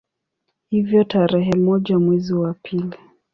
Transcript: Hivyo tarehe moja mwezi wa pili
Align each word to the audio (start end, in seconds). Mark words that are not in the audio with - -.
Hivyo 0.69 1.03
tarehe 1.03 1.51
moja 1.55 1.99
mwezi 1.99 2.33
wa 2.33 2.53
pili 2.53 2.97